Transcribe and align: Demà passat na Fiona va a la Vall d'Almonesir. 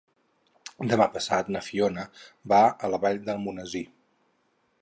Demà 0.93 1.07
passat 1.17 1.51
na 1.57 1.61
Fiona 1.67 2.07
va 2.55 2.65
a 2.87 2.91
la 2.95 3.01
Vall 3.07 3.23
d'Almonesir. 3.29 3.87